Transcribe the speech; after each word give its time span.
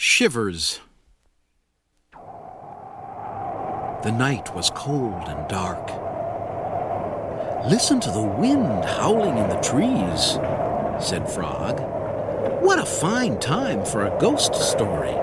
Shivers. 0.00 0.78
The 4.04 4.12
night 4.16 4.54
was 4.54 4.70
cold 4.70 5.24
and 5.26 5.48
dark. 5.48 5.88
Listen 7.68 7.98
to 7.98 8.10
the 8.12 8.22
wind 8.22 8.84
howling 8.84 9.36
in 9.38 9.48
the 9.48 9.56
trees, 9.56 10.38
said 11.04 11.28
Frog. 11.28 11.80
What 12.62 12.78
a 12.78 12.86
fine 12.86 13.40
time 13.40 13.84
for 13.84 14.06
a 14.06 14.16
ghost 14.20 14.54
story. 14.54 15.16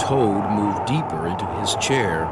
Toad 0.00 0.50
moved 0.52 0.86
deeper 0.86 1.26
into 1.26 1.44
his 1.60 1.74
chair. 1.74 2.24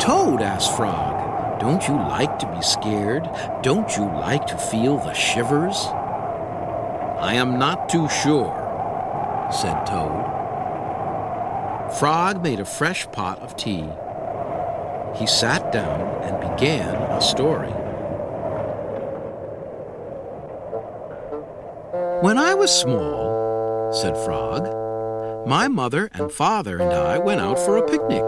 Toad, 0.00 0.42
asked 0.42 0.74
Frog, 0.74 1.60
don't 1.60 1.86
you 1.86 1.94
like 1.94 2.40
to 2.40 2.52
be 2.52 2.60
scared? 2.60 3.30
Don't 3.62 3.96
you 3.96 4.02
like 4.02 4.48
to 4.48 4.58
feel 4.58 4.98
the 4.98 5.14
shivers? 5.14 5.76
I 7.20 7.34
am 7.34 7.56
not 7.56 7.88
too 7.88 8.08
sure, 8.08 8.63
said 9.52 9.84
Toad. 9.86 10.24
Frog 11.98 12.42
made 12.42 12.60
a 12.60 12.64
fresh 12.64 13.06
pot 13.12 13.38
of 13.40 13.56
tea. 13.56 13.88
He 15.16 15.26
sat 15.26 15.72
down 15.72 16.00
and 16.24 16.40
began 16.40 16.94
a 16.94 17.20
story. 17.20 17.72
When 22.22 22.38
I 22.38 22.54
was 22.54 22.70
small, 22.70 23.92
said 23.92 24.16
Frog, 24.24 24.66
my 25.46 25.68
mother 25.68 26.08
and 26.14 26.32
father 26.32 26.78
and 26.80 26.92
I 26.92 27.18
went 27.18 27.40
out 27.40 27.58
for 27.58 27.76
a 27.76 27.86
picnic. 27.86 28.24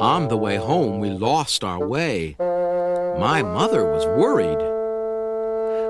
On 0.00 0.28
the 0.28 0.36
way 0.36 0.56
home, 0.56 1.00
we 1.00 1.10
lost 1.10 1.64
our 1.64 1.86
way. 1.86 2.36
My 2.38 3.42
mother 3.42 3.84
was 3.90 4.04
worried. 4.06 4.58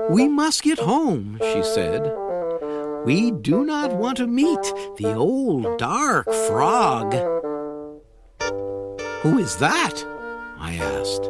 We 0.09 0.27
must 0.27 0.63
get 0.63 0.79
home, 0.79 1.39
she 1.41 1.61
said. 1.63 2.22
We 3.05 3.31
do 3.31 3.65
not 3.65 3.93
want 3.93 4.17
to 4.17 4.27
meet 4.27 4.61
the 4.97 5.13
old 5.13 5.77
dark 5.77 6.31
frog. 6.47 7.13
Who 9.23 9.39
is 9.39 9.57
that? 9.57 10.05
I 10.57 10.75
asked. 10.75 11.29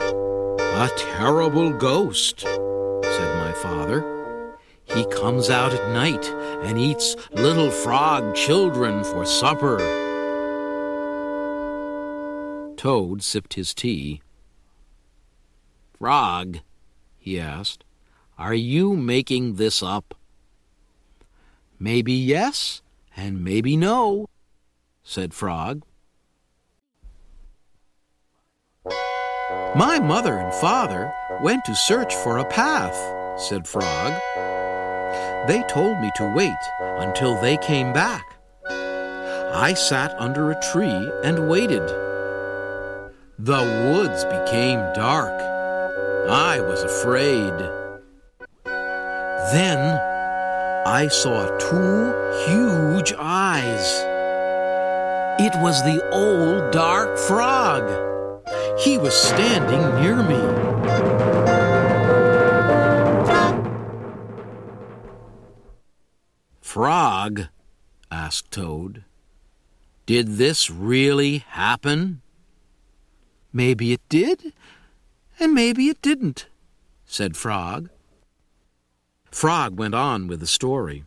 A 0.00 0.90
terrible 0.96 1.70
ghost, 1.70 2.40
said 2.40 3.36
my 3.38 3.52
father. 3.62 4.56
He 4.86 5.04
comes 5.06 5.48
out 5.48 5.72
at 5.72 5.92
night 5.92 6.26
and 6.64 6.78
eats 6.78 7.14
little 7.32 7.70
frog 7.70 8.34
children 8.34 9.04
for 9.04 9.24
supper. 9.24 9.78
Toad 12.76 13.22
sipped 13.22 13.54
his 13.54 13.74
tea. 13.74 14.22
Frog, 15.98 16.58
he 17.16 17.38
asked, 17.38 17.84
are 18.38 18.54
you 18.54 18.94
making 18.94 19.54
this 19.54 19.82
up? 19.82 20.14
Maybe 21.78 22.12
yes, 22.12 22.82
and 23.16 23.42
maybe 23.42 23.76
no, 23.76 24.28
said 25.02 25.34
Frog. 25.34 25.82
My 29.74 29.98
mother 29.98 30.38
and 30.38 30.54
father 30.54 31.12
went 31.42 31.64
to 31.64 31.74
search 31.74 32.14
for 32.14 32.38
a 32.38 32.44
path, 32.44 32.96
said 33.40 33.66
Frog. 33.66 34.12
They 35.48 35.62
told 35.68 36.00
me 36.00 36.10
to 36.16 36.32
wait 36.34 36.56
until 37.00 37.40
they 37.40 37.56
came 37.58 37.92
back. 37.92 38.24
I 38.70 39.74
sat 39.74 40.14
under 40.18 40.50
a 40.50 40.60
tree 40.72 41.10
and 41.24 41.48
waited. 41.48 41.86
The 43.38 43.62
woods 43.92 44.24
became 44.24 44.78
dark. 44.94 45.40
I 46.28 46.60
was 46.60 46.82
afraid. 46.82 47.77
Then 49.52 49.78
I 50.86 51.08
saw 51.08 51.46
two 51.56 52.12
huge 52.46 53.14
eyes. 53.18 54.04
It 55.40 55.54
was 55.62 55.82
the 55.84 56.06
old 56.12 56.70
dark 56.70 57.16
frog. 57.16 57.84
He 58.78 58.98
was 58.98 59.14
standing 59.14 59.80
near 60.02 60.16
me. 60.22 60.42
Frog, 66.60 67.46
asked 68.10 68.50
Toad, 68.50 69.04
did 70.04 70.36
this 70.36 70.70
really 70.70 71.38
happen? 71.38 72.20
Maybe 73.50 73.94
it 73.94 74.02
did, 74.10 74.52
and 75.40 75.54
maybe 75.54 75.88
it 75.88 76.02
didn't, 76.02 76.48
said 77.06 77.34
Frog. 77.34 77.88
Frog 79.30 79.78
went 79.78 79.94
on 79.94 80.26
with 80.26 80.40
the 80.40 80.46
story. 80.46 81.04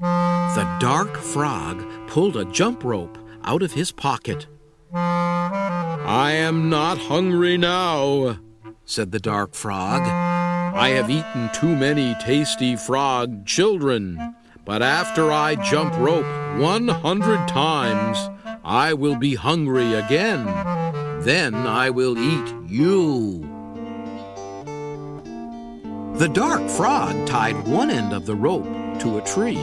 The 0.00 0.76
dark 0.80 1.16
frog 1.16 1.84
pulled 2.06 2.36
a 2.36 2.44
jump 2.46 2.84
rope 2.84 3.18
out 3.42 3.62
of 3.62 3.72
his 3.72 3.92
pocket. 3.92 4.46
I 4.92 6.32
am 6.32 6.70
not 6.70 6.98
hungry 6.98 7.58
now, 7.58 8.38
said 8.84 9.12
the 9.12 9.18
dark 9.18 9.54
frog. 9.54 10.02
I 10.02 10.90
have 10.90 11.10
eaten 11.10 11.50
too 11.52 11.74
many 11.74 12.14
tasty 12.20 12.76
frog 12.76 13.44
children. 13.44 14.34
But 14.64 14.82
after 14.82 15.32
I 15.32 15.56
jump 15.56 15.96
rope 15.96 16.26
100 16.58 17.48
times, 17.48 18.30
I 18.64 18.92
will 18.92 19.16
be 19.16 19.34
hungry 19.34 19.94
again. 19.94 20.44
Then 21.22 21.54
I 21.54 21.90
will 21.90 22.16
eat 22.18 22.54
you. 22.66 23.57
The 26.18 26.28
dark 26.28 26.68
frog 26.68 27.28
tied 27.28 27.68
one 27.68 27.90
end 27.90 28.12
of 28.12 28.26
the 28.26 28.34
rope 28.34 28.66
to 28.98 29.18
a 29.18 29.22
tree. 29.22 29.62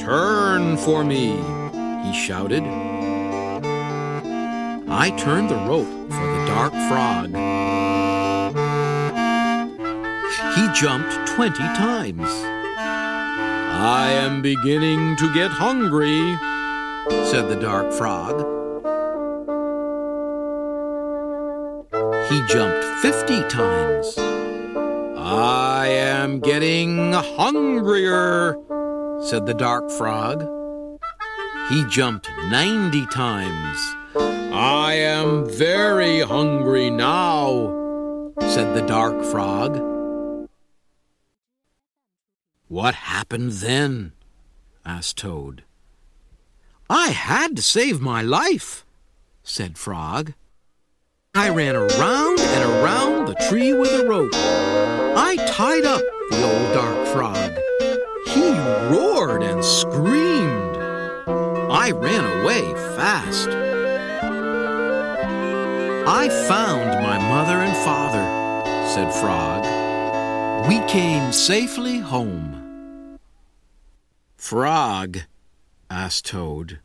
Turn 0.00 0.76
for 0.76 1.04
me, 1.04 1.36
he 2.04 2.12
shouted. 2.12 2.64
I 4.88 5.14
turned 5.16 5.48
the 5.48 5.54
rope 5.54 5.86
for 5.86 6.26
the 6.26 6.44
dark 6.48 6.72
frog. 6.88 7.28
He 10.56 10.68
jumped 10.74 11.28
twenty 11.28 11.68
times. 11.78 12.28
I 12.80 14.10
am 14.10 14.42
beginning 14.42 15.14
to 15.18 15.32
get 15.34 15.52
hungry, 15.52 16.36
said 17.26 17.48
the 17.48 17.60
dark 17.60 17.92
frog. 17.92 18.40
He 22.28 22.42
jumped 22.52 22.84
fifty 23.02 23.40
times. 23.48 24.27
I 25.20 25.88
am 25.88 26.38
getting 26.38 27.12
hungrier, 27.12 28.56
said 29.20 29.46
the 29.46 29.54
dark 29.54 29.90
frog. 29.90 30.48
He 31.68 31.84
jumped 31.86 32.30
ninety 32.50 33.04
times. 33.06 33.78
I 34.16 34.94
am 34.94 35.48
very 35.50 36.20
hungry 36.20 36.88
now, 36.88 38.32
said 38.40 38.74
the 38.74 38.86
dark 38.86 39.24
frog. 39.24 39.82
What 42.68 42.94
happened 42.94 43.52
then? 43.52 44.12
asked 44.86 45.18
Toad. 45.18 45.64
I 46.88 47.08
had 47.08 47.56
to 47.56 47.62
save 47.62 48.00
my 48.00 48.22
life, 48.22 48.86
said 49.42 49.76
Frog. 49.76 50.32
I 51.34 51.50
ran 51.50 51.76
around 51.76 52.40
and 52.40 52.70
around 52.70 53.26
the 53.26 53.34
tree 53.48 53.72
with 53.72 53.92
a 53.92 54.06
rope. 54.06 54.97
I 55.20 55.34
tied 55.48 55.84
up 55.84 56.00
the 56.30 56.44
old 56.44 56.72
dark 56.74 57.08
frog. 57.08 57.58
He 58.28 58.50
roared 58.88 59.42
and 59.42 59.64
screamed. 59.64 60.76
I 61.72 61.90
ran 61.90 62.24
away 62.24 62.72
fast. 62.94 63.48
I 66.06 66.28
found 66.46 67.02
my 67.02 67.18
mother 67.18 67.58
and 67.58 67.76
father, 67.78 68.24
said 68.86 69.12
Frog. 69.12 69.64
We 70.68 70.78
came 70.86 71.32
safely 71.32 71.98
home. 71.98 73.18
Frog, 74.36 75.18
asked 75.90 76.26
Toad, 76.26 76.78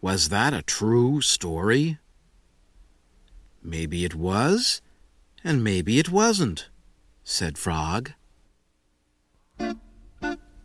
was 0.00 0.28
that 0.28 0.54
a 0.54 0.62
true 0.62 1.20
story? 1.20 1.98
Maybe 3.64 4.04
it 4.04 4.14
was, 4.14 4.80
and 5.42 5.64
maybe 5.64 5.98
it 5.98 6.08
wasn't, 6.12 6.68
said 7.28 7.58
Frog. 7.58 8.12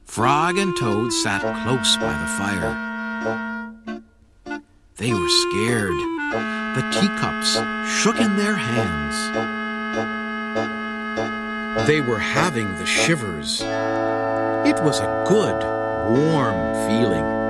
Frog 0.05 0.57
and 0.59 0.77
Toad 0.77 1.11
sat 1.11 1.41
close 1.63 1.97
by 1.97 2.13
the 2.13 2.27
fire. 2.37 2.75
They 4.97 5.11
were 5.11 5.29
scared. 5.49 5.97
The 6.75 6.87
teacups 6.93 7.53
shook 7.91 8.21
in 8.21 8.37
their 8.37 8.53
hands. 8.53 9.15
They 11.87 11.99
were 11.99 12.19
having 12.19 12.75
the 12.75 12.85
shivers. 12.85 13.61
It 13.61 14.79
was 14.83 14.99
a 14.99 15.25
good, 15.27 15.59
warm 16.13 16.75
feeling. 16.87 17.40